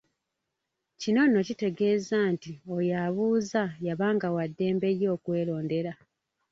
Kino 0.99 1.21
nno 1.25 1.39
kitegeeza 1.47 2.17
nti 2.33 2.51
oyo 2.75 2.93
abuuza 3.05 3.63
yabanga 3.85 4.27
wa 4.35 4.45
ddembe 4.49 4.89
ye 4.99 5.07
okwelondera. 5.15 5.93